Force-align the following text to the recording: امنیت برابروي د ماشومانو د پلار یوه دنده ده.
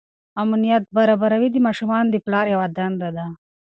امنیت 0.43 0.83
برابروي 0.97 1.49
د 1.51 1.57
ماشومانو 1.67 2.11
د 2.11 2.15
پلار 2.25 2.45
یوه 2.53 2.67
دنده 2.77 3.09
ده. 3.17 3.25